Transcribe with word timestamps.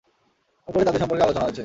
উপরে 0.67 0.83
তাদের 0.85 1.01
সম্পর্কে 1.01 1.23
আলোচনা 1.23 1.45
হয়েছে। 1.45 1.59